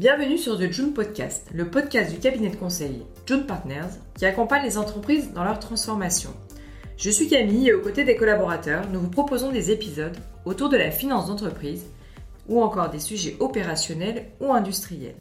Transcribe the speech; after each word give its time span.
Bienvenue 0.00 0.38
sur 0.38 0.58
The 0.58 0.72
June 0.72 0.94
Podcast, 0.94 1.50
le 1.52 1.68
podcast 1.68 2.10
du 2.10 2.18
cabinet 2.18 2.48
de 2.48 2.56
conseil 2.56 3.02
June 3.26 3.44
Partners 3.44 3.98
qui 4.16 4.24
accompagne 4.24 4.62
les 4.62 4.78
entreprises 4.78 5.34
dans 5.34 5.44
leur 5.44 5.58
transformation. 5.58 6.30
Je 6.96 7.10
suis 7.10 7.28
Camille 7.28 7.68
et 7.68 7.74
aux 7.74 7.82
côtés 7.82 8.04
des 8.04 8.16
collaborateurs, 8.16 8.88
nous 8.90 8.98
vous 8.98 9.10
proposons 9.10 9.52
des 9.52 9.70
épisodes 9.70 10.16
autour 10.46 10.70
de 10.70 10.78
la 10.78 10.90
finance 10.90 11.26
d'entreprise 11.26 11.84
ou 12.48 12.62
encore 12.62 12.88
des 12.88 12.98
sujets 12.98 13.36
opérationnels 13.40 14.30
ou 14.40 14.54
industriels. 14.54 15.16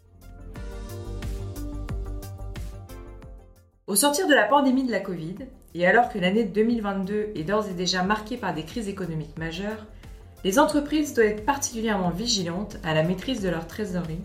Au 3.86 3.98
sortir 3.98 4.30
de 4.30 4.34
la 4.34 4.46
pandémie 4.46 4.86
de 4.86 4.91
la 4.91 5.02
Covid, 5.02 5.39
et 5.75 5.86
alors 5.86 6.07
que 6.07 6.20
l'année 6.20 6.46
2022 6.46 7.34
est 7.36 7.43
d'ores 7.43 7.68
et 7.68 7.73
déjà 7.73 8.04
marquée 8.04 8.38
par 8.38 8.54
des 8.54 8.64
crises 8.64 8.88
économiques 8.88 9.38
majeures, 9.38 9.86
les 10.46 10.57
entreprises 10.57 11.14
doivent 11.14 11.27
être 11.27 11.46
particulièrement 11.46 12.12
vigilantes 12.12 12.77
à 12.86 12.94
la 12.94 13.04
maîtrise 13.04 13.41
de 13.41 13.50
leur 13.50 13.68
trésorerie 13.68 14.23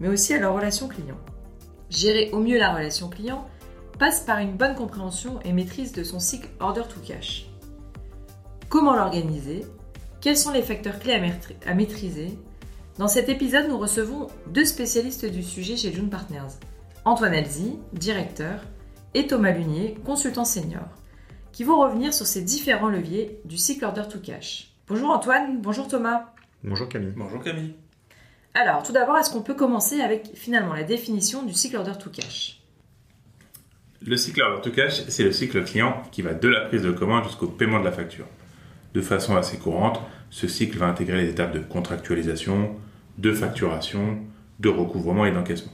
mais 0.00 0.08
aussi 0.08 0.34
à 0.34 0.38
leur 0.38 0.54
relation 0.54 0.88
client. 0.88 1.18
Gérer 1.90 2.30
au 2.32 2.40
mieux 2.40 2.58
la 2.58 2.74
relation 2.74 3.08
client 3.08 3.46
passe 3.98 4.20
par 4.20 4.38
une 4.38 4.56
bonne 4.56 4.74
compréhension 4.74 5.40
et 5.44 5.52
maîtrise 5.52 5.92
de 5.92 6.02
son 6.02 6.18
cycle 6.18 6.48
order 6.60 6.82
to 6.82 7.00
cash. 7.06 7.46
Comment 8.68 8.96
l'organiser? 8.96 9.66
Quels 10.20 10.36
sont 10.36 10.52
les 10.52 10.62
facteurs 10.62 10.98
clés 10.98 11.20
à 11.66 11.74
maîtriser? 11.74 12.38
Dans 12.98 13.08
cet 13.08 13.28
épisode, 13.28 13.68
nous 13.68 13.78
recevons 13.78 14.28
deux 14.48 14.64
spécialistes 14.64 15.26
du 15.26 15.42
sujet 15.42 15.76
chez 15.76 15.92
June 15.92 16.10
Partners. 16.10 16.56
Antoine 17.04 17.34
Elzy, 17.34 17.78
directeur, 17.92 18.60
et 19.14 19.26
Thomas 19.26 19.52
Lunier, 19.52 19.98
consultant 20.04 20.44
senior, 20.44 20.88
qui 21.52 21.64
vont 21.64 21.80
revenir 21.80 22.14
sur 22.14 22.26
ces 22.26 22.42
différents 22.42 22.88
leviers 22.88 23.40
du 23.44 23.58
cycle 23.58 23.84
order 23.84 24.04
to 24.10 24.18
cash. 24.18 24.72
Bonjour 24.88 25.10
Antoine, 25.10 25.60
bonjour 25.60 25.88
Thomas. 25.88 26.32
Bonjour 26.64 26.88
Camille. 26.88 27.14
Bonjour 27.16 27.42
Camille. 27.42 27.74
Alors, 28.54 28.82
tout 28.82 28.92
d'abord, 28.92 29.16
est-ce 29.16 29.30
qu'on 29.30 29.40
peut 29.40 29.54
commencer 29.54 30.00
avec 30.00 30.30
finalement 30.34 30.74
la 30.74 30.82
définition 30.82 31.42
du 31.42 31.54
cycle 31.54 31.76
order 31.76 31.92
to 31.98 32.10
cash? 32.10 32.60
Le 34.04 34.16
cycle 34.16 34.42
order 34.42 34.60
to 34.60 34.70
cash, 34.70 35.04
c'est 35.08 35.24
le 35.24 35.32
cycle 35.32 35.64
client 35.64 36.02
qui 36.12 36.20
va 36.20 36.34
de 36.34 36.48
la 36.48 36.62
prise 36.62 36.82
de 36.82 36.90
commande 36.90 37.24
jusqu'au 37.24 37.46
paiement 37.46 37.80
de 37.80 37.84
la 37.84 37.92
facture. 37.92 38.26
De 38.92 39.00
façon 39.00 39.36
assez 39.36 39.56
courante, 39.56 40.00
ce 40.28 40.48
cycle 40.48 40.76
va 40.76 40.86
intégrer 40.86 41.22
les 41.22 41.30
étapes 41.30 41.52
de 41.52 41.60
contractualisation, 41.60 42.76
de 43.16 43.32
facturation, 43.32 44.18
de 44.60 44.68
recouvrement 44.68 45.24
et 45.24 45.32
d'encaissement. 45.32 45.72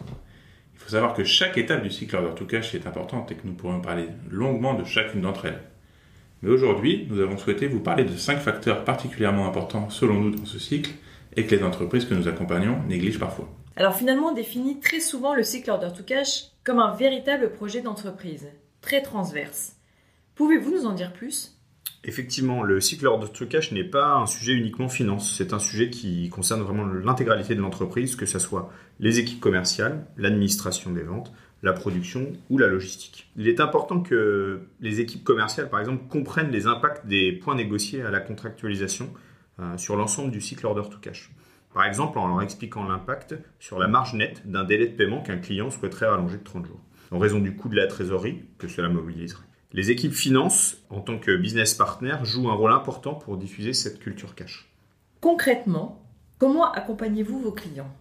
Il 0.75 0.79
faut 0.79 0.91
savoir 0.91 1.15
que 1.15 1.25
chaque 1.25 1.59
étape 1.59 1.83
du 1.83 1.91
cycle 1.91 2.15
order 2.15 2.35
to 2.37 2.45
cash 2.45 2.77
est 2.77 2.87
importante 2.87 3.33
et 3.33 3.35
que 3.35 3.47
nous 3.47 3.55
pourrions 3.55 3.81
parler 3.81 4.07
longuement 4.31 4.75
de 4.75 4.85
chacune 4.85 5.23
d'entre 5.23 5.47
elles. 5.47 5.63
Mais 6.43 6.51
aujourd'hui, 6.51 7.09
nous 7.11 7.21
avons 7.21 7.39
souhaité 7.39 7.67
vous 7.67 7.81
parler 7.81 8.05
de 8.05 8.17
cinq 8.17 8.39
facteurs 8.39 8.85
particulièrement 8.85 9.49
importants 9.49 9.91
selon 9.91 10.21
nous 10.21 10.31
dans 10.31 10.47
ce 10.47 10.61
cycle 10.61 10.93
et 11.39 11.47
que 11.47 11.55
les 11.55 11.63
entreprises 11.63 12.05
que 12.05 12.15
nous 12.15 12.27
accompagnons 12.27 12.83
négligent 12.89 13.21
parfois. 13.21 13.49
Alors 13.77 13.95
finalement, 13.95 14.31
on 14.31 14.35
définit 14.35 14.81
très 14.81 14.99
souvent 14.99 15.35
le 15.35 15.45
cycle 15.45 15.71
order 15.71 15.91
to 15.97 16.03
cash 16.03 16.47
comme 16.65 16.81
un 16.81 16.93
véritable 16.97 17.53
projet 17.53 17.81
d'entreprise, 17.81 18.49
très 18.81 19.03
transverse. 19.03 19.77
Pouvez-vous 20.35 20.73
nous 20.73 20.87
en 20.87 20.95
dire 20.95 21.13
plus? 21.13 21.57
Effectivement, 22.03 22.65
le 22.65 22.81
cycle 22.81 23.07
order 23.07 23.29
to 23.33 23.47
cash 23.47 23.71
n'est 23.71 23.85
pas 23.85 24.17
un 24.17 24.27
sujet 24.27 24.53
uniquement 24.53 24.89
finance, 24.89 25.33
c'est 25.37 25.53
un 25.53 25.61
sujet 25.61 25.91
qui 25.91 26.29
concerne 26.29 26.61
vraiment 26.63 26.85
l'intégralité 26.87 27.55
de 27.55 27.61
l'entreprise, 27.61 28.17
que 28.17 28.27
ce 28.27 28.41
soit 28.41 28.73
les 28.99 29.21
équipes 29.21 29.41
commerciales, 29.41 30.07
l'administration 30.17 30.91
des 30.91 31.03
ventes, 31.03 31.33
la 31.63 31.73
production 31.73 32.33
ou 32.51 32.59
la 32.59 32.67
logistique. 32.67 33.31
Il 33.37 33.47
est 33.47 33.61
important 33.61 34.01
que 34.01 34.63
les 34.81 34.99
équipes 34.99 35.23
commerciales, 35.23 35.71
par 35.71 35.79
exemple, 35.79 36.03
comprennent 36.09 36.51
les 36.51 36.67
impacts 36.67 37.07
des 37.07 37.31
points 37.31 37.55
négociés 37.55 38.03
à 38.03 38.11
la 38.11 38.19
contractualisation 38.19 39.07
euh, 39.07 39.28
sur 39.77 39.97
l'ensemble 39.97 40.31
du 40.31 40.41
cycle 40.41 40.67
order 40.67 40.89
to 40.91 40.99
cash. 40.99 41.31
Par 41.75 41.85
exemple, 41.85 42.19
en 42.19 42.29
leur 42.29 42.43
expliquant 42.43 42.85
l'impact 42.85 43.35
sur 43.59 43.79
la 43.79 43.89
marge 43.89 44.15
nette 44.15 44.51
d'un 44.51 44.65
délai 44.65 44.87
de 44.87 44.97
paiement 44.97 45.23
qu'un 45.23 45.37
client 45.37 45.71
souhaiterait 45.71 46.07
rallonger 46.07 46.39
de 46.39 46.45
30 46.45 46.67
jours, 46.67 46.81
en 47.11 47.19
raison 47.19 47.39
du 47.39 47.55
coût 47.55 47.69
de 47.69 47.77
la 47.77 47.87
trésorerie 47.87 48.43
que 48.59 48.69
cela 48.69 48.89
mobiliserait. 48.89 49.45
Les 49.73 49.91
équipes 49.91 50.15
finance, 50.15 50.79
en 50.89 51.01
tant 51.01 51.19
que 51.19 51.37
business 51.37 51.75
partner, 51.75 52.17
jouent 52.23 52.49
un 52.49 52.55
rôle 52.55 52.73
important 52.73 53.15
pour 53.15 53.37
diffuser 53.37 53.75
cette 53.75 54.01
culture 54.01 54.35
cash. 54.35 54.71
Concrètement, 55.21 56.03
comment 56.39 56.73
accompagnez-vous 56.73 57.39
vos 57.39 57.53
clients? 57.53 57.95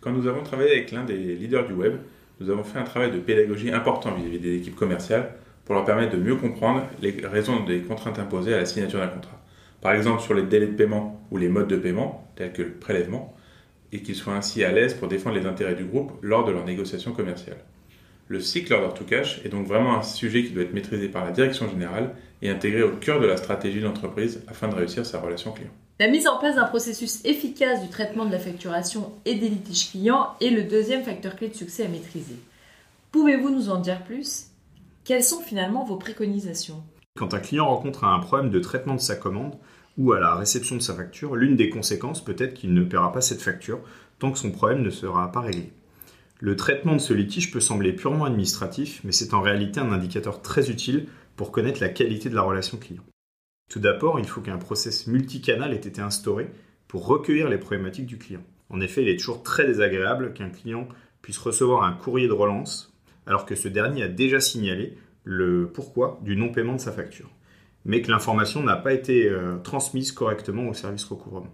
Quand 0.00 0.12
nous 0.12 0.28
avons 0.28 0.44
travaillé 0.44 0.70
avec 0.70 0.92
l'un 0.92 1.04
des 1.04 1.34
leaders 1.34 1.66
du 1.66 1.72
web, 1.72 1.96
nous 2.40 2.50
avons 2.50 2.62
fait 2.62 2.78
un 2.78 2.84
travail 2.84 3.10
de 3.10 3.18
pédagogie 3.18 3.72
important 3.72 4.14
vis-à-vis 4.14 4.38
des 4.38 4.56
équipes 4.56 4.76
commerciales 4.76 5.34
pour 5.64 5.74
leur 5.74 5.84
permettre 5.84 6.16
de 6.16 6.22
mieux 6.22 6.36
comprendre 6.36 6.86
les 7.00 7.26
raisons 7.26 7.64
des 7.64 7.82
contraintes 7.82 8.18
imposées 8.18 8.54
à 8.54 8.58
la 8.58 8.66
signature 8.66 9.00
d'un 9.00 9.08
contrat 9.08 9.41
par 9.82 9.92
exemple 9.92 10.22
sur 10.22 10.32
les 10.32 10.44
délais 10.44 10.68
de 10.68 10.76
paiement 10.76 11.20
ou 11.30 11.36
les 11.36 11.48
modes 11.48 11.68
de 11.68 11.76
paiement, 11.76 12.26
tels 12.36 12.52
que 12.52 12.62
le 12.62 12.72
prélèvement, 12.72 13.34
et 13.92 14.00
qu'ils 14.00 14.14
soient 14.14 14.34
ainsi 14.34 14.64
à 14.64 14.72
l'aise 14.72 14.94
pour 14.94 15.08
défendre 15.08 15.36
les 15.36 15.44
intérêts 15.44 15.74
du 15.74 15.84
groupe 15.84 16.12
lors 16.22 16.46
de 16.46 16.52
leurs 16.52 16.64
négociations 16.64 17.12
commerciales. 17.12 17.62
Le 18.28 18.40
cycle 18.40 18.72
order 18.72 18.94
to 18.94 19.04
cash 19.04 19.44
est 19.44 19.50
donc 19.50 19.66
vraiment 19.66 19.98
un 19.98 20.02
sujet 20.02 20.44
qui 20.44 20.52
doit 20.52 20.62
être 20.62 20.72
maîtrisé 20.72 21.08
par 21.08 21.24
la 21.24 21.32
direction 21.32 21.68
générale 21.68 22.14
et 22.40 22.48
intégré 22.48 22.82
au 22.82 22.92
cœur 22.96 23.20
de 23.20 23.26
la 23.26 23.36
stratégie 23.36 23.82
d'entreprise 23.82 24.42
afin 24.48 24.68
de 24.68 24.74
réussir 24.74 25.04
sa 25.04 25.20
relation 25.20 25.52
client. 25.52 25.70
La 26.00 26.08
mise 26.08 26.26
en 26.26 26.38
place 26.38 26.56
d'un 26.56 26.64
processus 26.64 27.22
efficace 27.24 27.82
du 27.82 27.88
traitement 27.88 28.24
de 28.24 28.32
la 28.32 28.38
facturation 28.38 29.12
et 29.26 29.34
des 29.34 29.48
litiges 29.48 29.90
clients 29.90 30.30
est 30.40 30.50
le 30.50 30.62
deuxième 30.62 31.02
facteur 31.02 31.36
clé 31.36 31.48
de 31.48 31.54
succès 31.54 31.84
à 31.84 31.88
maîtriser. 31.88 32.36
Pouvez-vous 33.10 33.50
nous 33.50 33.68
en 33.68 33.78
dire 33.78 34.02
plus? 34.04 34.46
Quelles 35.04 35.24
sont 35.24 35.40
finalement 35.40 35.84
vos 35.84 35.96
préconisations? 35.96 36.82
Quand 37.18 37.34
un 37.34 37.40
client 37.40 37.66
rencontre 37.66 38.04
un 38.04 38.18
problème 38.20 38.50
de 38.50 38.58
traitement 38.58 38.94
de 38.94 39.00
sa 39.00 39.16
commande, 39.16 39.56
ou 39.98 40.12
à 40.12 40.20
la 40.20 40.34
réception 40.34 40.76
de 40.76 40.80
sa 40.80 40.94
facture, 40.94 41.36
l'une 41.36 41.56
des 41.56 41.68
conséquences 41.68 42.24
peut 42.24 42.36
être 42.38 42.54
qu'il 42.54 42.72
ne 42.72 42.82
paiera 42.82 43.12
pas 43.12 43.20
cette 43.20 43.42
facture 43.42 43.80
tant 44.18 44.32
que 44.32 44.38
son 44.38 44.50
problème 44.50 44.82
ne 44.82 44.90
sera 44.90 45.30
pas 45.30 45.40
réglé. 45.40 45.72
Le 46.40 46.56
traitement 46.56 46.94
de 46.94 47.00
ce 47.00 47.12
litige 47.12 47.50
peut 47.50 47.60
sembler 47.60 47.92
purement 47.92 48.24
administratif, 48.24 49.00
mais 49.04 49.12
c'est 49.12 49.34
en 49.34 49.42
réalité 49.42 49.80
un 49.80 49.92
indicateur 49.92 50.42
très 50.42 50.70
utile 50.70 51.06
pour 51.36 51.52
connaître 51.52 51.80
la 51.80 51.88
qualité 51.88 52.30
de 52.30 52.34
la 52.34 52.42
relation 52.42 52.78
client. 52.78 53.02
Tout 53.70 53.80
d'abord, 53.80 54.18
il 54.18 54.26
faut 54.26 54.40
qu'un 54.40 54.58
process 54.58 55.06
multicanal 55.06 55.72
ait 55.72 55.76
été 55.76 56.00
instauré 56.00 56.50
pour 56.88 57.06
recueillir 57.06 57.48
les 57.48 57.58
problématiques 57.58 58.06
du 58.06 58.18
client. 58.18 58.42
En 58.70 58.80
effet, 58.80 59.02
il 59.02 59.08
est 59.08 59.18
toujours 59.18 59.42
très 59.42 59.66
désagréable 59.66 60.32
qu'un 60.32 60.50
client 60.50 60.88
puisse 61.20 61.38
recevoir 61.38 61.84
un 61.84 61.92
courrier 61.92 62.26
de 62.26 62.32
relance 62.32 62.92
alors 63.26 63.46
que 63.46 63.54
ce 63.54 63.68
dernier 63.68 64.02
a 64.02 64.08
déjà 64.08 64.40
signalé 64.40 64.96
le 65.24 65.70
pourquoi 65.72 66.20
du 66.22 66.36
non-paiement 66.36 66.74
de 66.74 66.80
sa 66.80 66.92
facture 66.92 67.30
mais 67.84 68.02
que 68.02 68.10
l'information 68.10 68.62
n'a 68.62 68.76
pas 68.76 68.92
été 68.92 69.28
euh, 69.28 69.56
transmise 69.58 70.12
correctement 70.12 70.68
au 70.68 70.74
service 70.74 71.04
recouvrement. 71.04 71.52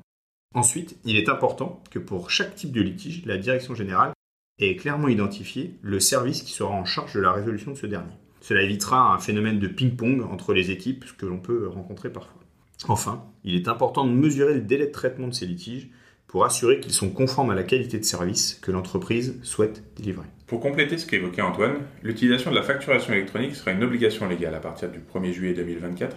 Ensuite, 0.54 0.98
il 1.04 1.16
est 1.16 1.28
important 1.28 1.82
que 1.90 1.98
pour 1.98 2.30
chaque 2.30 2.54
type 2.54 2.72
de 2.72 2.80
litige, 2.80 3.24
la 3.26 3.38
direction 3.38 3.74
générale 3.74 4.12
ait 4.58 4.76
clairement 4.76 5.08
identifié 5.08 5.74
le 5.82 6.00
service 6.00 6.42
qui 6.42 6.52
sera 6.52 6.70
en 6.70 6.84
charge 6.84 7.14
de 7.14 7.20
la 7.20 7.32
résolution 7.32 7.72
de 7.72 7.76
ce 7.76 7.86
dernier. 7.86 8.12
Cela 8.40 8.62
évitera 8.62 9.14
un 9.14 9.18
phénomène 9.18 9.58
de 9.58 9.68
ping-pong 9.68 10.22
entre 10.22 10.54
les 10.54 10.70
équipes 10.70 11.04
que 11.16 11.26
l'on 11.26 11.38
peut 11.38 11.68
rencontrer 11.68 12.10
parfois. 12.10 12.40
Enfin, 12.86 13.24
il 13.44 13.56
est 13.56 13.68
important 13.68 14.06
de 14.06 14.12
mesurer 14.12 14.54
le 14.54 14.60
délai 14.60 14.86
de 14.86 14.92
traitement 14.92 15.28
de 15.28 15.34
ces 15.34 15.46
litiges 15.46 15.90
pour 16.28 16.44
assurer 16.44 16.78
qu'ils 16.78 16.92
sont 16.92 17.10
conformes 17.10 17.50
à 17.50 17.54
la 17.54 17.62
qualité 17.62 17.98
de 17.98 18.04
service 18.04 18.54
que 18.62 18.70
l'entreprise 18.70 19.40
souhaite 19.42 19.82
délivrer. 19.96 20.26
Pour 20.46 20.60
compléter 20.60 20.98
ce 20.98 21.06
qu'évoquait 21.06 21.42
Antoine, 21.42 21.78
l'utilisation 22.02 22.50
de 22.50 22.56
la 22.56 22.62
facturation 22.62 23.14
électronique 23.14 23.56
sera 23.56 23.72
une 23.72 23.82
obligation 23.82 24.28
légale 24.28 24.54
à 24.54 24.60
partir 24.60 24.90
du 24.90 24.98
1er 24.98 25.32
juillet 25.32 25.54
2024 25.54 26.16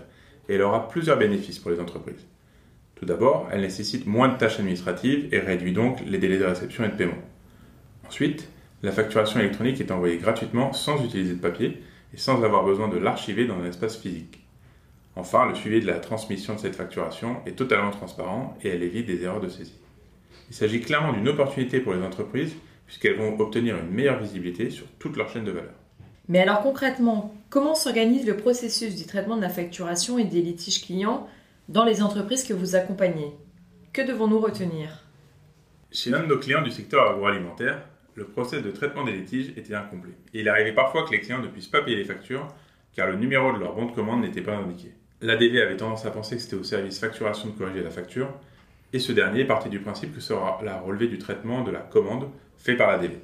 et 0.49 0.55
elle 0.55 0.61
aura 0.61 0.89
plusieurs 0.89 1.17
bénéfices 1.17 1.59
pour 1.59 1.71
les 1.71 1.79
entreprises. 1.79 2.27
Tout 2.95 3.05
d'abord, 3.05 3.47
elle 3.51 3.61
nécessite 3.61 4.05
moins 4.05 4.27
de 4.27 4.37
tâches 4.37 4.59
administratives 4.59 5.33
et 5.33 5.39
réduit 5.39 5.73
donc 5.73 6.01
les 6.05 6.17
délais 6.17 6.37
de 6.37 6.45
réception 6.45 6.83
et 6.83 6.89
de 6.89 6.95
paiement. 6.95 7.17
Ensuite, 8.07 8.49
la 8.83 8.91
facturation 8.91 9.39
électronique 9.39 9.79
est 9.79 9.91
envoyée 9.91 10.17
gratuitement 10.17 10.73
sans 10.73 11.03
utiliser 11.03 11.35
de 11.35 11.39
papier 11.39 11.81
et 12.13 12.17
sans 12.17 12.43
avoir 12.43 12.65
besoin 12.65 12.89
de 12.89 12.97
l'archiver 12.97 13.45
dans 13.45 13.59
un 13.59 13.65
espace 13.65 13.97
physique. 13.97 14.45
Enfin, 15.15 15.47
le 15.47 15.55
suivi 15.55 15.79
de 15.79 15.87
la 15.87 15.99
transmission 15.99 16.55
de 16.55 16.59
cette 16.59 16.75
facturation 16.75 17.37
est 17.45 17.57
totalement 17.57 17.91
transparent 17.91 18.57
et 18.61 18.69
elle 18.69 18.83
évite 18.83 19.07
des 19.07 19.23
erreurs 19.23 19.41
de 19.41 19.49
saisie. 19.49 19.80
Il 20.51 20.55
s'agit 20.55 20.81
clairement 20.81 21.13
d'une 21.13 21.29
opportunité 21.29 21.79
pour 21.79 21.93
les 21.93 22.03
entreprises 22.03 22.53
puisqu'elles 22.85 23.15
vont 23.15 23.39
obtenir 23.39 23.77
une 23.77 23.89
meilleure 23.89 24.19
visibilité 24.19 24.69
sur 24.69 24.85
toute 24.99 25.15
leur 25.15 25.29
chaîne 25.29 25.45
de 25.45 25.51
valeur. 25.51 25.71
Mais 26.27 26.39
alors 26.39 26.61
concrètement, 26.61 27.33
comment 27.49 27.73
s'organise 27.73 28.27
le 28.27 28.35
processus 28.35 28.97
du 28.97 29.05
traitement 29.05 29.37
de 29.37 29.41
la 29.41 29.47
facturation 29.47 30.19
et 30.19 30.25
des 30.25 30.41
litiges 30.41 30.81
clients 30.81 31.29
dans 31.69 31.85
les 31.85 32.03
entreprises 32.03 32.43
que 32.43 32.53
vous 32.53 32.75
accompagnez? 32.75 33.31
Que 33.93 34.01
devons-nous 34.01 34.39
retenir? 34.39 35.05
Chez 35.89 36.09
l'un 36.09 36.19
de 36.19 36.25
nos 36.25 36.37
clients 36.37 36.63
du 36.63 36.71
secteur 36.71 37.09
agroalimentaire, 37.09 37.87
le 38.15 38.25
processus 38.25 38.65
de 38.65 38.71
traitement 38.71 39.05
des 39.05 39.13
litiges 39.13 39.53
était 39.55 39.73
incomplet. 39.73 40.17
Et 40.33 40.41
il 40.41 40.49
arrivait 40.49 40.73
parfois 40.73 41.05
que 41.05 41.11
les 41.11 41.21
clients 41.21 41.41
ne 41.41 41.47
puissent 41.47 41.67
pas 41.67 41.81
payer 41.81 41.95
les 41.95 42.03
factures 42.03 42.49
car 42.93 43.07
le 43.07 43.15
numéro 43.15 43.53
de 43.53 43.59
leur 43.59 43.73
bon 43.73 43.85
de 43.85 43.93
commande 43.93 44.19
n'était 44.19 44.41
pas 44.41 44.57
indiqué. 44.57 44.91
L'ADV 45.21 45.61
avait 45.61 45.77
tendance 45.77 46.05
à 46.05 46.11
penser 46.11 46.35
que 46.35 46.41
c'était 46.41 46.57
au 46.57 46.63
service 46.63 46.99
facturation 46.99 47.47
de 47.47 47.57
corriger 47.57 47.83
la 47.83 47.89
facture 47.89 48.33
et 48.93 48.99
ce 48.99 49.11
dernier 49.11 49.45
partait 49.45 49.69
du 49.69 49.79
principe 49.79 50.13
que 50.13 50.21
sera 50.21 50.59
la 50.63 50.79
relevée 50.79 51.07
du 51.07 51.17
traitement 51.17 51.63
de 51.63 51.71
la 51.71 51.79
commande 51.79 52.29
fait 52.57 52.75
par 52.75 52.91
la 52.91 52.97
DV. 52.97 53.19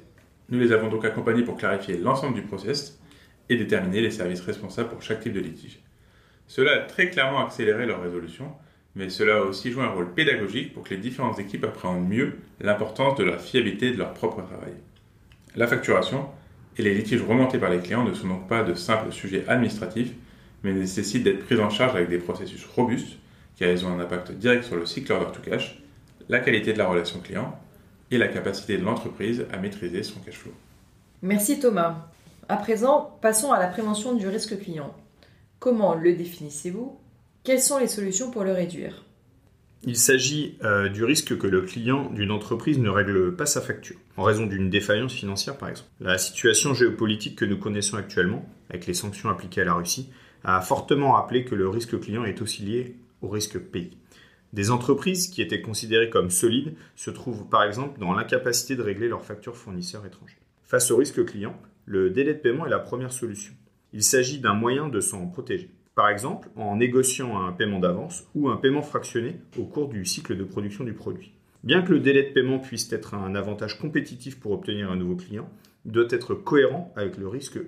Nous 0.48 0.58
les 0.58 0.72
avons 0.72 0.88
donc 0.88 1.04
accompagnés 1.04 1.42
pour 1.42 1.56
clarifier 1.56 1.98
l'ensemble 1.98 2.34
du 2.34 2.42
process 2.42 2.98
et 3.48 3.56
déterminer 3.56 4.00
les 4.00 4.10
services 4.10 4.40
responsables 4.40 4.88
pour 4.88 5.02
chaque 5.02 5.20
type 5.20 5.32
de 5.32 5.40
litige. 5.40 5.80
Cela 6.46 6.72
a 6.72 6.78
très 6.80 7.10
clairement 7.10 7.44
accéléré 7.44 7.84
leur 7.84 8.02
résolution, 8.02 8.52
mais 8.94 9.10
cela 9.10 9.36
a 9.36 9.40
aussi 9.42 9.70
joué 9.70 9.84
un 9.84 9.90
rôle 9.90 10.12
pédagogique 10.14 10.72
pour 10.72 10.82
que 10.82 10.94
les 10.94 11.00
différentes 11.00 11.38
équipes 11.38 11.64
appréhendent 11.64 12.08
mieux 12.08 12.38
l'importance 12.60 13.16
de 13.18 13.24
la 13.24 13.38
fiabilité 13.38 13.90
de 13.92 13.98
leur 13.98 14.14
propre 14.14 14.42
travail. 14.42 14.72
La 15.54 15.66
facturation 15.66 16.26
et 16.78 16.82
les 16.82 16.94
litiges 16.94 17.22
remontés 17.22 17.58
par 17.58 17.70
les 17.70 17.80
clients 17.80 18.04
ne 18.04 18.14
sont 18.14 18.28
donc 18.28 18.48
pas 18.48 18.62
de 18.62 18.74
simples 18.74 19.12
sujets 19.12 19.44
administratifs, 19.48 20.12
mais 20.62 20.72
nécessitent 20.72 21.24
d'être 21.24 21.44
pris 21.44 21.60
en 21.60 21.70
charge 21.70 21.94
avec 21.94 22.08
des 22.08 22.18
processus 22.18 22.64
robustes, 22.64 23.18
car 23.58 23.70
ils 23.70 23.84
ont 23.84 23.92
un 23.92 24.00
impact 24.00 24.32
direct 24.32 24.64
sur 24.64 24.76
le 24.76 24.86
cycle 24.86 25.12
order 25.12 25.32
to 25.32 25.40
cash, 25.40 25.82
la 26.28 26.40
qualité 26.40 26.72
de 26.72 26.78
la 26.78 26.86
relation 26.86 27.20
client 27.20 27.58
et 28.10 28.18
la 28.18 28.28
capacité 28.28 28.78
de 28.78 28.84
l'entreprise 28.84 29.46
à 29.52 29.58
maîtriser 29.58 30.02
son 30.02 30.20
cash 30.20 30.36
flow. 30.36 30.52
Merci 31.22 31.58
Thomas. 31.58 32.06
À 32.48 32.56
présent, 32.56 33.18
passons 33.20 33.52
à 33.52 33.58
la 33.58 33.66
prévention 33.66 34.14
du 34.14 34.26
risque 34.26 34.58
client. 34.58 34.94
Comment 35.58 35.94
le 35.94 36.14
définissez-vous? 36.14 36.98
Quelles 37.42 37.60
sont 37.60 37.78
les 37.78 37.88
solutions 37.88 38.30
pour 38.30 38.44
le 38.44 38.52
réduire? 38.52 39.04
Il 39.84 39.96
s'agit 39.96 40.56
euh, 40.64 40.88
du 40.88 41.04
risque 41.04 41.36
que 41.36 41.46
le 41.46 41.62
client 41.62 42.10
d'une 42.10 42.30
entreprise 42.30 42.78
ne 42.78 42.88
règle 42.88 43.36
pas 43.36 43.46
sa 43.46 43.60
facture, 43.60 43.96
en 44.16 44.24
raison 44.24 44.46
d'une 44.46 44.70
défaillance 44.70 45.12
financière 45.12 45.56
par 45.56 45.68
exemple. 45.68 45.88
La 46.00 46.18
situation 46.18 46.74
géopolitique 46.74 47.36
que 47.36 47.44
nous 47.44 47.58
connaissons 47.58 47.96
actuellement, 47.96 48.44
avec 48.70 48.86
les 48.86 48.94
sanctions 48.94 49.28
appliquées 49.28 49.60
à 49.60 49.64
la 49.64 49.74
Russie, 49.74 50.10
a 50.44 50.60
fortement 50.60 51.12
rappelé 51.12 51.44
que 51.44 51.54
le 51.54 51.68
risque 51.68 51.98
client 52.00 52.24
est 52.24 52.42
aussi 52.42 52.62
lié 52.62 52.96
au 53.22 53.28
risque 53.28 53.58
pays. 53.58 53.96
Des 54.52 54.70
entreprises 54.70 55.28
qui 55.28 55.42
étaient 55.42 55.60
considérées 55.60 56.10
comme 56.10 56.30
solides 56.30 56.74
se 56.96 57.10
trouvent 57.10 57.48
par 57.48 57.64
exemple 57.64 58.00
dans 58.00 58.14
l'incapacité 58.14 58.76
de 58.76 58.82
régler 58.82 59.08
leurs 59.08 59.24
factures 59.24 59.56
fournisseurs 59.56 60.06
étrangers. 60.06 60.38
Face 60.62 60.90
au 60.90 60.96
risque 60.96 61.24
client, 61.24 61.60
le 61.84 62.10
délai 62.10 62.34
de 62.34 62.38
paiement 62.38 62.66
est 62.66 62.70
la 62.70 62.78
première 62.78 63.12
solution. 63.12 63.52
Il 63.92 64.02
s'agit 64.02 64.38
d'un 64.38 64.54
moyen 64.54 64.88
de 64.88 65.00
s'en 65.00 65.26
protéger. 65.26 65.70
Par 65.94 66.08
exemple, 66.08 66.48
en 66.56 66.76
négociant 66.76 67.42
un 67.42 67.52
paiement 67.52 67.80
d'avance 67.80 68.24
ou 68.34 68.48
un 68.48 68.56
paiement 68.56 68.82
fractionné 68.82 69.40
au 69.58 69.64
cours 69.64 69.88
du 69.88 70.04
cycle 70.04 70.36
de 70.36 70.44
production 70.44 70.84
du 70.84 70.92
produit. 70.92 71.32
Bien 71.64 71.82
que 71.82 71.92
le 71.92 72.00
délai 72.00 72.22
de 72.22 72.32
paiement 72.32 72.58
puisse 72.58 72.92
être 72.92 73.14
un 73.14 73.34
avantage 73.34 73.78
compétitif 73.78 74.38
pour 74.38 74.52
obtenir 74.52 74.90
un 74.90 74.96
nouveau 74.96 75.16
client, 75.16 75.50
il 75.84 75.92
doit 75.92 76.06
être 76.10 76.34
cohérent 76.34 76.92
avec 76.96 77.16
le 77.16 77.28
risque 77.28 77.58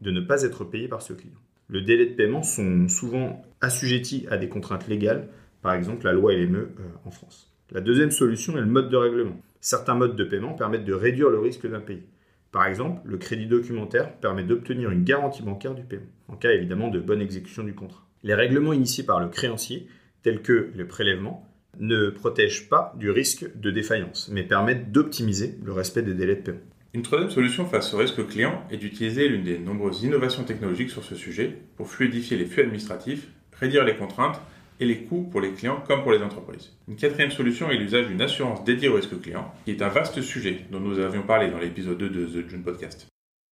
de 0.00 0.10
ne 0.10 0.20
pas 0.20 0.42
être 0.42 0.64
payé 0.64 0.88
par 0.88 1.02
ce 1.02 1.12
client. 1.12 1.38
Le 1.70 1.82
délai 1.82 2.06
de 2.06 2.14
paiement 2.14 2.42
sont 2.42 2.88
souvent 2.88 3.44
assujettis 3.60 4.26
à 4.28 4.36
des 4.36 4.48
contraintes 4.48 4.88
légales, 4.88 5.28
par 5.62 5.72
exemple 5.72 6.04
la 6.04 6.12
loi 6.12 6.34
LME 6.34 6.56
euh, 6.56 6.68
en 7.04 7.12
France. 7.12 7.54
La 7.70 7.80
deuxième 7.80 8.10
solution 8.10 8.56
est 8.56 8.60
le 8.60 8.66
mode 8.66 8.90
de 8.90 8.96
règlement. 8.96 9.40
Certains 9.60 9.94
modes 9.94 10.16
de 10.16 10.24
paiement 10.24 10.54
permettent 10.54 10.84
de 10.84 10.92
réduire 10.92 11.30
le 11.30 11.38
risque 11.38 11.70
d'impayé. 11.70 12.02
Par 12.50 12.66
exemple, 12.66 13.02
le 13.04 13.18
crédit 13.18 13.46
documentaire 13.46 14.16
permet 14.16 14.42
d'obtenir 14.42 14.90
une 14.90 15.04
garantie 15.04 15.42
bancaire 15.42 15.76
du 15.76 15.84
paiement, 15.84 16.10
en 16.26 16.34
cas 16.34 16.50
évidemment 16.50 16.88
de 16.88 16.98
bonne 16.98 17.22
exécution 17.22 17.62
du 17.62 17.72
contrat. 17.72 18.04
Les 18.24 18.34
règlements 18.34 18.72
initiés 18.72 19.04
par 19.04 19.20
le 19.20 19.28
créancier, 19.28 19.86
tels 20.24 20.42
que 20.42 20.72
le 20.74 20.88
prélèvement, 20.88 21.46
ne 21.78 22.10
protègent 22.10 22.68
pas 22.68 22.92
du 22.98 23.12
risque 23.12 23.46
de 23.56 23.70
défaillance, 23.70 24.28
mais 24.32 24.42
permettent 24.42 24.90
d'optimiser 24.90 25.56
le 25.62 25.70
respect 25.70 26.02
des 26.02 26.14
délais 26.14 26.34
de 26.34 26.42
paiement. 26.42 26.60
Une 26.92 27.02
troisième 27.02 27.30
solution 27.30 27.66
face 27.66 27.94
au 27.94 27.98
risque 27.98 28.26
client 28.26 28.64
est 28.68 28.76
d'utiliser 28.76 29.28
l'une 29.28 29.44
des 29.44 29.60
nombreuses 29.60 30.02
innovations 30.02 30.42
technologiques 30.42 30.90
sur 30.90 31.04
ce 31.04 31.14
sujet 31.14 31.56
pour 31.76 31.86
fluidifier 31.86 32.36
les 32.36 32.46
flux 32.46 32.62
administratifs, 32.62 33.28
réduire 33.52 33.84
les 33.84 33.94
contraintes 33.94 34.40
et 34.80 34.86
les 34.86 35.04
coûts 35.04 35.22
pour 35.22 35.40
les 35.40 35.52
clients 35.52 35.80
comme 35.86 36.02
pour 36.02 36.10
les 36.10 36.20
entreprises. 36.20 36.72
Une 36.88 36.96
quatrième 36.96 37.30
solution 37.30 37.70
est 37.70 37.76
l'usage 37.76 38.08
d'une 38.08 38.20
assurance 38.20 38.64
dédiée 38.64 38.88
au 38.88 38.94
risque 38.94 39.20
client, 39.20 39.54
qui 39.64 39.70
est 39.70 39.82
un 39.82 39.88
vaste 39.88 40.20
sujet 40.20 40.64
dont 40.72 40.80
nous 40.80 40.98
avions 40.98 41.22
parlé 41.22 41.48
dans 41.48 41.60
l'épisode 41.60 41.96
2 41.96 42.08
de 42.08 42.26
The 42.26 42.48
June 42.48 42.64
Podcast. 42.64 43.06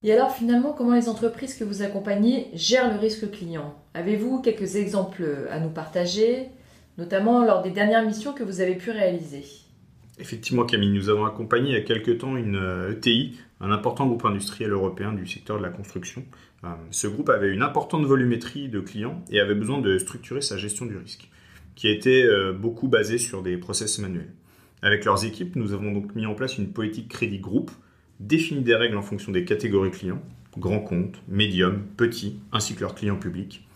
Et 0.04 0.12
alors 0.12 0.32
finalement, 0.32 0.74
comment 0.74 0.96
les 0.96 1.08
entreprises 1.08 1.54
que 1.54 1.64
vous 1.64 1.84
accompagnez 1.84 2.48
gèrent 2.56 2.92
le 2.92 3.00
risque 3.00 3.30
client? 3.30 3.76
Avez-vous 3.94 4.42
quelques 4.42 4.78
exemples 4.78 5.48
à 5.52 5.60
nous 5.60 5.70
partager, 5.70 6.48
notamment 6.98 7.46
lors 7.46 7.62
des 7.62 7.70
dernières 7.70 8.04
missions 8.04 8.34
que 8.34 8.44
vous 8.44 8.62
avez 8.62 8.76
pu 8.76 8.90
réaliser? 8.90 9.44
Effectivement, 10.20 10.66
Camille, 10.66 10.92
nous 10.92 11.10
avons 11.10 11.26
accompagné 11.26 11.70
il 11.70 11.74
y 11.74 11.78
a 11.78 11.82
quelques 11.82 12.20
temps 12.20 12.36
une 12.38 12.56
ETI, 12.92 13.34
euh, 13.36 13.66
e 13.66 13.68
un 13.68 13.72
important 13.72 14.08
groupe 14.08 14.26
industriel 14.26 14.72
européen 14.72 15.14
du 15.14 15.28
secteur 15.28 15.58
de 15.58 15.64
la 15.64 15.70
construction. 15.70 16.24
Euh, 16.64 16.70
ce 16.90 17.08
groupe 17.08 17.30
avait 17.30 17.54
une 17.54 17.62
importante 17.62 18.04
volumétrie 18.06 18.68
de 18.68 18.80
clients 18.80 19.24
et 19.30 19.40
avait 19.40 19.56
besoin 19.56 19.80
de 19.80 19.98
structurer 20.00 20.42
sa 20.42 20.58
gestion 20.58 20.86
du 20.86 20.98
risque, 20.98 21.30
qui 21.76 21.88
était 21.88 22.24
euh, 22.24 22.52
beaucoup 22.52 22.88
basée 22.88 23.20
sur 23.20 23.44
des 23.44 23.58
process 23.58 24.00
manuels. 24.00 24.34
Avec 24.82 25.06
leurs 25.06 25.24
équipes, 25.24 25.56
nous 25.56 25.74
avons 25.74 25.92
donc 25.92 26.16
mis 26.16 26.26
en 26.26 26.34
place 26.34 26.58
une 26.58 26.72
politique 26.72 27.10
crédit 27.10 27.40
groupe, 27.40 27.72
défini 28.20 28.62
des 28.62 28.76
règles 28.76 28.98
en 28.98 29.04
fonction 29.04 29.32
des 29.32 29.46
catégories 29.46 29.92
clients, 29.92 30.22
grands 30.58 30.80
comptes, 30.80 31.22
médium, 31.28 31.84
petits, 31.96 32.40
ainsi 32.52 32.74
que 32.74 32.82
leurs 32.82 32.96
clients 32.96 33.18
publics. 33.18 33.68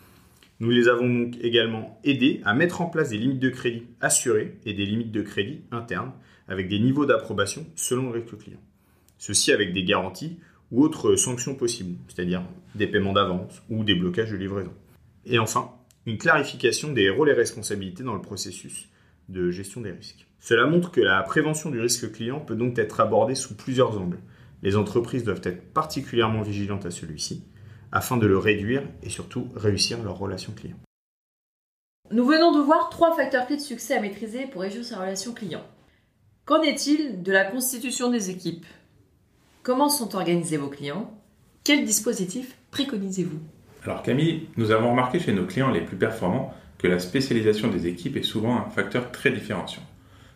Nous 0.60 0.70
les 0.70 0.88
avons 0.88 1.10
donc 1.10 1.38
également 1.42 2.00
aidés 2.04 2.42
à 2.46 2.54
mettre 2.54 2.82
en 2.82 2.86
place 2.86 3.10
des 3.10 3.18
limites 3.18 3.40
de 3.40 3.50
crédit 3.50 3.84
assurées 4.00 4.58
et 4.66 4.74
des 4.74 4.86
limites 4.86 5.12
de 5.12 5.22
crédit 5.24 5.62
internes 5.72 6.12
avec 6.48 6.68
des 6.68 6.80
niveaux 6.80 7.06
d'approbation 7.06 7.66
selon 7.76 8.12
le 8.12 8.20
risque 8.20 8.38
client. 8.38 8.60
Ceci 9.18 9.52
avec 9.52 9.74
des 9.74 9.84
garanties 9.84 10.40
ou 10.72 10.84
autres 10.84 11.16
sanctions 11.16 11.56
possibles, 11.56 11.98
c'est-à-dire 12.08 12.44
des 12.76 12.88
paiements 12.88 13.14
d'avance 13.14 13.62
ou 13.70 13.84
des 13.84 13.96
blocages 13.96 14.32
de 14.32 14.38
livraison. 14.38 14.74
Et 15.26 15.38
enfin, 15.38 15.72
une 16.06 16.18
clarification 16.18 16.92
des 16.92 17.10
rôles 17.10 17.30
et 17.30 17.34
responsabilités 17.34 18.04
dans 18.04 18.16
le 18.16 18.22
processus 18.22 18.90
de 19.30 19.52
gestion 19.52 19.82
des 19.82 19.92
risques. 19.92 20.28
Cela 20.40 20.66
montre 20.66 20.92
que 20.92 21.02
la 21.02 21.22
prévention 21.22 21.70
du 21.70 21.80
risque 21.80 22.12
client 22.12 22.40
peut 22.40 22.56
donc 22.56 22.80
être 22.80 23.00
abordée 23.00 23.36
sous 23.36 23.56
plusieurs 23.56 24.00
angles. 24.00 24.20
Les 24.64 24.76
entreprises 24.76 25.24
doivent 25.24 25.42
être 25.44 25.74
particulièrement 25.74 26.42
vigilantes 26.42 26.86
à 26.86 26.92
celui-ci 26.92 27.44
afin 27.92 28.18
de 28.18 28.26
le 28.26 28.38
réduire 28.38 28.84
et 29.04 29.10
surtout 29.10 29.50
réussir 29.56 30.02
leur 30.02 30.18
relation 30.18 30.54
client. 30.54 30.78
Nous 32.10 32.26
venons 32.26 32.58
de 32.58 32.64
voir 32.64 32.90
trois 32.90 33.16
facteurs 33.16 33.46
clés 33.46 33.58
de 33.58 33.62
succès 33.62 33.96
à 33.96 34.02
maîtriser 34.02 34.48
pour 34.48 34.62
réussir 34.62 34.84
sa 34.84 35.00
relation 35.00 35.34
client. 35.34 35.64
Qu'en 36.52 36.64
est-il 36.64 37.24
de 37.24 37.32
la 37.32 37.46
constitution 37.46 38.12
des 38.12 38.30
équipes? 38.30 38.66
Comment 39.64 39.88
sont 39.88 40.18
organisés 40.18 40.58
vos 40.58 40.68
clients? 40.68 41.10
Quel 41.64 41.86
dispositif 41.86 42.58
préconisez-vous? 42.72 43.40
Alors 43.86 44.04
Camille, 44.04 44.50
nous 44.58 44.72
avons 44.72 44.92
remarqué 44.92 45.18
chez 45.18 45.32
nos 45.32 45.46
clients 45.46 45.72
les 45.72 45.80
plus 45.80 45.96
performants 45.96 46.54
que 46.78 46.90
la 46.90 47.00
spécialisation 47.00 47.70
des 47.70 47.88
équipes 47.88 48.18
est 48.18 48.24
souvent 48.24 48.58
un 48.58 48.70
facteur 48.70 49.14
très 49.14 49.32
différenciant. 49.32 49.84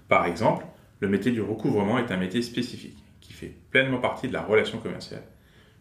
Par 0.08 0.26
exemple, 0.26 0.66
le 1.02 1.10
métier 1.10 1.34
du 1.34 1.42
recouvrement 1.42 2.00
est 2.00 2.10
un 2.14 2.18
métier 2.18 2.42
spécifique 2.42 3.04
qui 3.20 3.34
fait 3.34 3.54
pleinement 3.70 4.00
partie 4.00 4.30
de 4.30 4.34
la 4.34 4.42
relation 4.42 4.78
commerciale. 4.78 5.24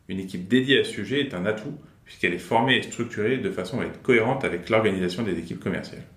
Une 0.09 0.19
équipe 0.19 0.49
dédiée 0.49 0.81
à 0.81 0.85
ce 0.85 0.91
sujet 0.91 1.21
est 1.21 1.35
un 1.35 1.47
atout 1.47 1.79
puisqu'elle 2.05 2.35
est 2.35 2.39
formée 2.39 2.79
et 2.79 2.83
structurée 2.83 3.39
de 3.39 3.53
façon 3.53 3.83
à 3.83 3.85
être 3.85 4.03
cohérente 4.03 4.43
avec 4.43 4.69
l'organisation 4.69 5.23
des 5.23 5.39
équipes 5.39 5.63
commerciales. 5.63 6.09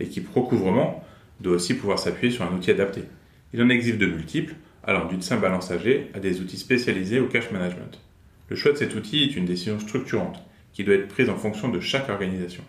L'équipe 0.00 0.28
recouvrement 0.28 1.04
doit 1.40 1.54
aussi 1.54 1.74
pouvoir 1.74 2.00
s'appuyer 2.00 2.34
sur 2.34 2.42
un 2.42 2.52
outil 2.52 2.72
adapté. 2.72 3.04
Il 3.52 3.62
en 3.62 3.68
existe 3.68 3.98
de 3.98 4.06
multiples, 4.06 4.54
allant 4.84 5.06
d'une 5.06 5.22
simple 5.22 5.42
balance 5.42 5.70
à 5.70 6.20
des 6.20 6.40
outils 6.40 6.58
spécialisés 6.58 7.20
au 7.20 7.28
cash 7.28 7.50
management. 7.50 8.00
Le 8.48 8.56
choix 8.56 8.72
de 8.72 8.76
cet 8.76 8.94
outil 8.94 9.24
est 9.24 9.36
une 9.36 9.44
décision 9.44 9.78
structurante 9.78 10.42
qui 10.72 10.84
doit 10.84 10.94
être 10.94 11.08
prise 11.08 11.28
en 11.30 11.36
fonction 11.36 11.68
de 11.68 11.80
chaque 11.80 12.08
organisation. 12.08 12.62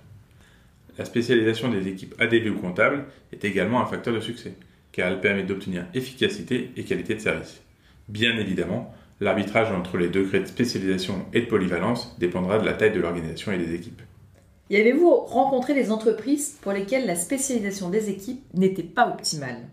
La 0.97 1.05
spécialisation 1.05 1.69
des 1.69 1.87
équipes 1.87 2.15
ADV 2.19 2.49
ou 2.49 2.59
comptables 2.59 3.05
est 3.31 3.45
également 3.45 3.81
un 3.81 3.85
facteur 3.85 4.13
de 4.13 4.19
succès, 4.19 4.53
car 4.91 5.07
elle 5.07 5.21
permet 5.21 5.43
d'obtenir 5.43 5.85
efficacité 5.93 6.71
et 6.75 6.83
qualité 6.83 7.15
de 7.15 7.21
service. 7.21 7.61
Bien 8.09 8.37
évidemment, 8.37 8.93
l'arbitrage 9.21 9.71
entre 9.71 9.97
les 9.97 10.09
degrés 10.09 10.39
de 10.41 10.45
spécialisation 10.45 11.25
et 11.33 11.41
de 11.41 11.45
polyvalence 11.45 12.17
dépendra 12.19 12.59
de 12.59 12.65
la 12.65 12.73
taille 12.73 12.93
de 12.93 12.99
l'organisation 12.99 13.51
et 13.51 13.57
des 13.57 13.75
équipes. 13.75 14.01
Y 14.69 14.75
avez-vous 14.75 15.15
rencontré 15.15 15.73
des 15.73 15.91
entreprises 15.91 16.57
pour 16.61 16.73
lesquelles 16.73 17.05
la 17.05 17.15
spécialisation 17.15 17.89
des 17.89 18.09
équipes 18.09 18.43
n'était 18.53 18.83
pas 18.83 19.07
optimale? 19.07 19.69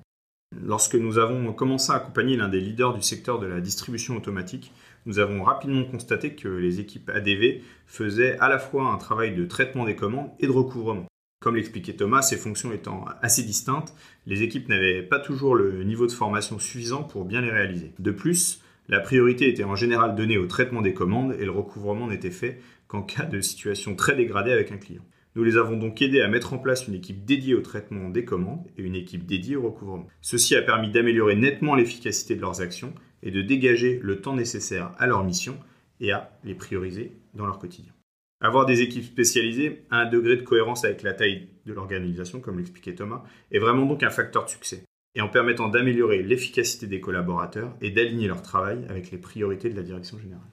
Lorsque 0.62 0.94
nous 0.94 1.18
avons 1.18 1.52
commencé 1.52 1.92
à 1.92 1.96
accompagner 1.96 2.36
l'un 2.36 2.48
des 2.48 2.60
leaders 2.60 2.94
du 2.94 3.02
secteur 3.02 3.38
de 3.38 3.46
la 3.46 3.60
distribution 3.60 4.16
automatique, 4.16 4.72
nous 5.04 5.18
avons 5.18 5.42
rapidement 5.42 5.84
constaté 5.84 6.34
que 6.34 6.48
les 6.48 6.80
équipes 6.80 7.10
ADV 7.10 7.62
faisaient 7.86 8.38
à 8.38 8.48
la 8.48 8.58
fois 8.58 8.90
un 8.90 8.96
travail 8.96 9.34
de 9.34 9.44
traitement 9.44 9.84
des 9.84 9.96
commandes 9.96 10.30
et 10.40 10.46
de 10.46 10.52
recouvrement. 10.52 11.06
Comme 11.40 11.56
l'expliquait 11.56 11.94
Thomas, 11.94 12.22
ces 12.22 12.36
fonctions 12.36 12.72
étant 12.72 13.04
assez 13.22 13.42
distinctes, 13.42 13.94
les 14.26 14.42
équipes 14.42 14.68
n'avaient 14.68 15.02
pas 15.02 15.20
toujours 15.20 15.54
le 15.54 15.84
niveau 15.84 16.06
de 16.06 16.12
formation 16.12 16.58
suffisant 16.58 17.02
pour 17.02 17.24
bien 17.24 17.40
les 17.40 17.50
réaliser. 17.50 17.92
De 17.98 18.10
plus, 18.10 18.62
la 18.88 19.00
priorité 19.00 19.48
était 19.48 19.64
en 19.64 19.76
général 19.76 20.14
donnée 20.14 20.38
au 20.38 20.46
traitement 20.46 20.82
des 20.82 20.94
commandes 20.94 21.36
et 21.38 21.44
le 21.44 21.50
recouvrement 21.50 22.08
n'était 22.08 22.30
fait 22.30 22.60
qu'en 22.88 23.02
cas 23.02 23.24
de 23.24 23.40
situation 23.40 23.94
très 23.94 24.16
dégradée 24.16 24.52
avec 24.52 24.72
un 24.72 24.78
client. 24.78 25.04
Nous 25.36 25.44
les 25.44 25.58
avons 25.58 25.76
donc 25.76 26.00
aidés 26.00 26.22
à 26.22 26.28
mettre 26.28 26.54
en 26.54 26.58
place 26.58 26.88
une 26.88 26.94
équipe 26.94 27.26
dédiée 27.26 27.54
au 27.54 27.60
traitement 27.60 28.08
des 28.08 28.24
commandes 28.24 28.66
et 28.78 28.82
une 28.82 28.94
équipe 28.94 29.26
dédiée 29.26 29.56
au 29.56 29.62
recouvrement. 29.62 30.06
Ceci 30.22 30.56
a 30.56 30.62
permis 30.62 30.90
d'améliorer 30.90 31.36
nettement 31.36 31.74
l'efficacité 31.74 32.36
de 32.36 32.40
leurs 32.40 32.62
actions 32.62 32.94
et 33.22 33.30
de 33.30 33.42
dégager 33.42 34.00
le 34.02 34.22
temps 34.22 34.34
nécessaire 34.34 34.92
à 34.98 35.06
leur 35.06 35.22
mission 35.24 35.58
et 36.00 36.10
à 36.10 36.32
les 36.42 36.54
prioriser 36.54 37.12
dans 37.34 37.44
leur 37.44 37.58
quotidien. 37.58 37.92
Avoir 38.40 38.64
des 38.64 38.80
équipes 38.80 39.04
spécialisées 39.04 39.84
à 39.90 39.98
un 39.98 40.06
degré 40.06 40.36
de 40.36 40.42
cohérence 40.42 40.86
avec 40.86 41.02
la 41.02 41.12
taille 41.12 41.48
de 41.66 41.74
l'organisation, 41.74 42.40
comme 42.40 42.56
l'expliquait 42.56 42.94
Thomas, 42.94 43.22
est 43.52 43.58
vraiment 43.58 43.84
donc 43.84 44.02
un 44.02 44.10
facteur 44.10 44.46
de 44.46 44.50
succès, 44.50 44.84
et 45.14 45.20
en 45.20 45.28
permettant 45.28 45.68
d'améliorer 45.68 46.22
l'efficacité 46.22 46.86
des 46.86 47.00
collaborateurs 47.00 47.76
et 47.82 47.90
d'aligner 47.90 48.26
leur 48.26 48.40
travail 48.40 48.86
avec 48.88 49.10
les 49.10 49.18
priorités 49.18 49.68
de 49.68 49.76
la 49.76 49.82
direction 49.82 50.18
générale. 50.18 50.48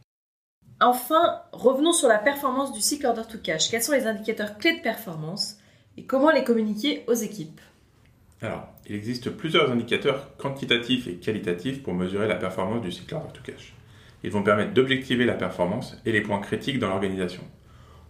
Enfin, 0.85 1.39
revenons 1.53 1.93
sur 1.93 2.09
la 2.09 2.17
performance 2.17 2.73
du 2.73 2.81
cycle 2.81 3.05
order 3.05 3.21
to 3.31 3.37
cash. 3.37 3.71
Quels 3.71 3.81
sont 3.81 3.93
les 3.93 4.05
indicateurs 4.05 4.57
clés 4.57 4.75
de 4.75 4.81
performance 4.81 5.57
Et 5.95 6.03
comment 6.03 6.29
les 6.29 6.43
communiquer 6.43 7.05
aux 7.07 7.13
équipes? 7.13 7.61
Alors, 8.41 8.67
il 8.89 8.93
existe 8.93 9.29
plusieurs 9.29 9.71
indicateurs 9.71 10.35
quantitatifs 10.35 11.07
et 11.07 11.15
qualitatifs 11.15 11.81
pour 11.81 11.93
mesurer 11.93 12.27
la 12.27 12.35
performance 12.35 12.81
du 12.81 12.91
cycle 12.91 13.15
order 13.15 13.31
to 13.31 13.39
cash. 13.49 13.73
Ils 14.25 14.31
vont 14.31 14.43
permettre 14.43 14.73
d'objectiver 14.73 15.23
la 15.23 15.35
performance 15.35 15.95
et 16.05 16.11
les 16.11 16.19
points 16.19 16.41
critiques 16.41 16.79
dans 16.79 16.89
l'organisation. 16.89 17.43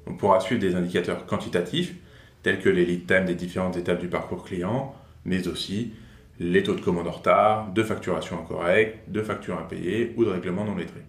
On 0.08 0.16
pourra 0.16 0.40
suivre 0.40 0.60
des 0.60 0.74
indicateurs 0.74 1.28
quantitatifs, 1.28 1.94
tels 2.42 2.60
que 2.60 2.70
les 2.70 2.88
lead 2.88 3.06
time 3.06 3.26
des 3.26 3.36
différentes 3.36 3.78
étapes 3.78 4.00
du 4.00 4.08
parcours 4.08 4.44
client, 4.44 4.96
mais 5.26 5.48
aussi 5.48 5.94
les 6.40 6.64
taux 6.64 6.74
de 6.74 6.82
commande 6.82 7.08
en 7.08 7.12
retard, 7.12 7.72
de 7.72 7.84
facturation 7.84 8.40
incorrecte, 8.40 9.12
de 9.12 9.22
factures 9.22 9.60
impayées 9.60 10.16
ou 10.18 10.26
de 10.26 10.32
règlements 10.32 10.66
non 10.66 10.76
lettrés. 10.76 11.06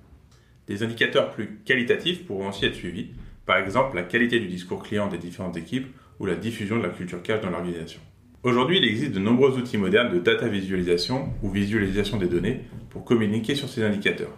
Des 0.66 0.83
indicateurs 0.83 1.30
plus 1.30 1.61
qualitatifs 1.64 2.25
pourront 2.25 2.49
aussi 2.49 2.64
être 2.64 2.75
suivis, 2.75 3.11
par 3.47 3.59
exemple 3.59 3.97
la 3.97 4.02
qualité 4.02 4.40
du 4.40 4.47
discours 4.47 4.83
client 4.83 5.09
des 5.09 5.18
différentes 5.18 5.56
équipes 5.56 5.88
ou 6.18 6.26
la 6.26 6.35
diffusion 6.35 6.78
de 6.78 6.83
la 6.83 6.88
culture 6.88 7.23
cash 7.23 7.40
dans 7.40 7.50
l'organisation. 7.50 8.00
Aujourd'hui, 8.42 8.78
il 8.78 8.85
existe 8.85 9.12
de 9.12 9.18
nombreux 9.18 9.56
outils 9.56 9.78
modernes 9.78 10.12
de 10.12 10.18
data 10.18 10.49
visualisation 10.49 11.33
ou 11.42 11.50
visualisation 11.50 12.18
des 12.18 12.26
données 12.26 12.61
pour 12.90 13.04
communiquer 13.04 13.54
sur 13.54 13.68
ces 13.68 13.83
indicateurs, 13.83 14.37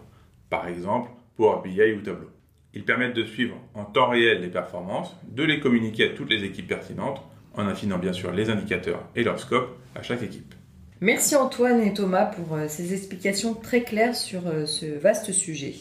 par 0.49 0.69
exemple 0.69 1.11
Power 1.37 1.61
BI 1.65 1.93
ou 1.93 2.01
Tableau. 2.01 2.31
Ils 2.73 2.85
permettent 2.85 3.17
de 3.17 3.25
suivre 3.25 3.57
en 3.75 3.85
temps 3.85 4.11
réel 4.11 4.43
les 4.43 4.49
performances, 4.49 5.17
de 5.29 5.43
les 5.43 5.61
communiquer 5.61 6.05
à 6.05 6.15
toutes 6.15 6.31
les 6.31 6.45
équipes 6.45 6.69
pertinentes, 6.69 7.23
en 7.55 7.67
affinant 7.67 7.99
bien 7.99 8.13
sûr 8.13 8.33
les 8.33 8.51
indicateurs 8.51 9.09
et 9.17 9.25
leur 9.25 9.41
scope 9.41 9.77
à 9.95 10.03
chaque 10.03 10.23
équipe. 10.23 10.55
Merci 11.01 11.37
Antoine 11.37 11.81
et 11.81 11.93
Thomas 11.93 12.27
pour 12.27 12.57
euh, 12.57 12.69
ces 12.69 12.95
explications 12.95 13.55
très 13.55 13.83
claires 13.83 14.15
sur 14.15 14.47
euh, 14.47 14.67
ce 14.67 14.87
vaste 14.87 15.33
sujet. 15.33 15.75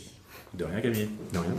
De 0.58 0.64
rien, 0.64 0.82
Camille. 0.82 1.10
De 1.34 1.40
rien. 1.40 1.52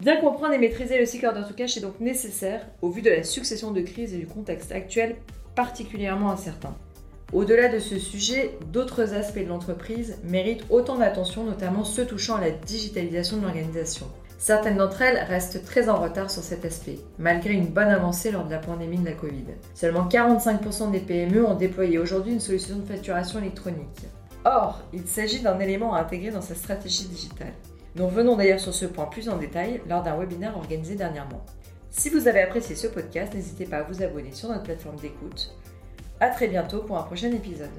Bien 0.00 0.20
comprendre 0.20 0.52
et 0.52 0.58
maîtriser 0.58 0.98
le 0.98 1.06
cycle 1.06 1.26
order 1.26 1.42
to 1.48 1.54
cash 1.54 1.76
est 1.78 1.80
donc 1.80 2.00
nécessaire 2.00 2.66
au 2.82 2.90
vu 2.90 3.00
de 3.00 3.08
la 3.08 3.22
succession 3.22 3.70
de 3.70 3.80
crises 3.80 4.12
et 4.12 4.18
du 4.18 4.26
contexte 4.26 4.72
actuel 4.72 5.16
particulièrement 5.54 6.30
incertain. 6.30 6.76
Au-delà 7.32 7.68
de 7.68 7.78
ce 7.78 7.98
sujet, 7.98 8.56
d'autres 8.72 9.14
aspects 9.14 9.42
de 9.42 9.48
l'entreprise 9.48 10.18
méritent 10.22 10.64
autant 10.68 10.98
d'attention, 10.98 11.44
notamment 11.44 11.82
ceux 11.82 12.04
touchant 12.04 12.36
à 12.36 12.40
la 12.40 12.50
digitalisation 12.50 13.38
de 13.38 13.42
l'organisation. 13.42 14.06
Certaines 14.38 14.76
d'entre 14.76 15.00
elles 15.00 15.24
restent 15.24 15.64
très 15.64 15.88
en 15.88 15.96
retard 15.96 16.30
sur 16.30 16.42
cet 16.42 16.66
aspect, 16.66 16.98
malgré 17.18 17.54
une 17.54 17.68
bonne 17.68 17.88
avancée 17.88 18.30
lors 18.30 18.44
de 18.44 18.50
la 18.50 18.58
pandémie 18.58 18.98
de 18.98 19.06
la 19.06 19.12
Covid. 19.12 19.46
Seulement 19.74 20.06
45% 20.06 20.90
des 20.90 21.00
PME 21.00 21.44
ont 21.44 21.54
déployé 21.54 21.98
aujourd'hui 21.98 22.34
une 22.34 22.40
solution 22.40 22.76
de 22.76 22.84
facturation 22.84 23.38
électronique. 23.38 24.04
Or, 24.44 24.82
il 24.92 25.06
s'agit 25.06 25.40
d'un 25.40 25.58
élément 25.58 25.94
à 25.94 26.02
intégrer 26.02 26.30
dans 26.30 26.42
sa 26.42 26.54
stratégie 26.54 27.08
digitale. 27.08 27.54
Nous 27.96 28.06
revenons 28.06 28.36
d'ailleurs 28.36 28.60
sur 28.60 28.74
ce 28.74 28.84
point 28.84 29.06
plus 29.06 29.30
en 29.30 29.38
détail 29.38 29.80
lors 29.88 30.02
d'un 30.02 30.18
webinaire 30.18 30.54
organisé 30.54 30.96
dernièrement. 30.96 31.42
Si 31.88 32.10
vous 32.10 32.28
avez 32.28 32.42
apprécié 32.42 32.76
ce 32.76 32.88
podcast, 32.88 33.32
n'hésitez 33.32 33.64
pas 33.64 33.78
à 33.78 33.82
vous 33.84 34.02
abonner 34.02 34.32
sur 34.32 34.50
notre 34.50 34.64
plateforme 34.64 34.96
d'écoute. 34.96 35.56
A 36.20 36.28
très 36.28 36.48
bientôt 36.48 36.80
pour 36.80 36.98
un 36.98 37.04
prochain 37.04 37.32
épisode. 37.32 37.70